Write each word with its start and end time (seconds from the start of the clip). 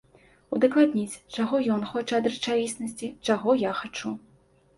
Удакладніць, 0.55 1.19
чаго 1.35 1.59
ён 1.73 1.83
хоча 1.91 2.13
ад 2.21 2.25
рэчаіснасці, 2.33 3.07
чаго 3.31 3.49
я 3.69 3.77
хачу. 3.83 4.17